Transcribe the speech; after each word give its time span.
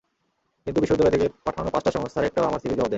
কিন্তু 0.63 0.79
বিশ্ববিদ্যালয় 0.81 1.13
থেকে 1.15 1.27
পাঠানো 1.45 1.69
পাঁচটা 1.73 1.91
সংস্থার 1.95 2.27
একটাও 2.29 2.47
আমার 2.49 2.59
সিভির 2.61 2.69
জবাব 2.77 2.79
দেয়নি। 2.79 2.89